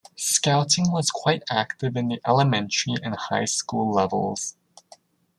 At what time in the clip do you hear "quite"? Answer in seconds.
1.11-1.43